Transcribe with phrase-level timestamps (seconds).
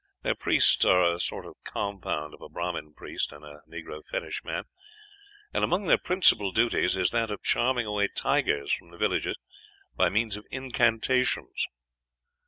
[0.23, 4.43] Their priests are a sort of compound of a Brahmin priest and a negro fetish
[4.43, 4.63] man,
[5.53, 9.37] and among their principal duties is that of charming away tigers from the villages
[9.95, 11.67] by means of incantations.